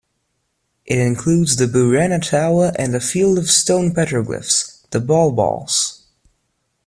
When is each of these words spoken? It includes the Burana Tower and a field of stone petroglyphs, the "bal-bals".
It 0.83 0.97
includes 0.97 1.57
the 1.57 1.67
Burana 1.67 2.27
Tower 2.27 2.71
and 2.75 2.95
a 2.95 2.99
field 2.99 3.37
of 3.37 3.51
stone 3.51 3.93
petroglyphs, 3.93 4.89
the 4.89 4.99
"bal-bals". 4.99 6.01